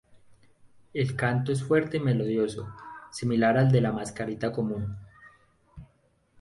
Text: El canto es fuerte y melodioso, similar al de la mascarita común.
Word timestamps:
El 0.95 1.15
canto 1.15 1.51
es 1.51 1.61
fuerte 1.63 1.97
y 1.97 1.99
melodioso, 1.99 2.73
similar 3.11 3.59
al 3.59 3.71
de 3.71 3.81
la 3.81 3.91
mascarita 3.91 4.51
común. 4.51 4.97